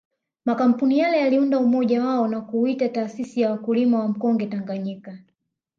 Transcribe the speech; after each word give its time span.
Makampuni 0.45 0.99
yale 0.99 1.19
yaliunda 1.19 1.59
umoja 1.59 2.05
wao 2.05 2.27
na 2.27 2.41
kuuita 2.41 2.89
taasisi 2.89 3.41
ya 3.41 3.51
wakulima 3.51 3.99
wa 3.99 4.07
mkonge 4.07 4.45
Tanganyika 4.45 5.17